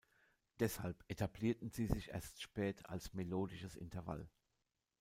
Deshalb 0.59 1.03
etablierten 1.09 1.69
sie 1.69 1.85
sich 1.85 2.07
erst 2.09 2.41
spät 2.41 2.87
als 2.87 3.13
melodisches 3.13 3.75
Intervall. 3.75 4.27